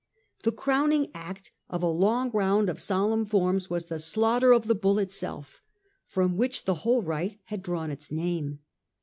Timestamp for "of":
1.69-1.83, 2.71-2.79, 4.51-4.65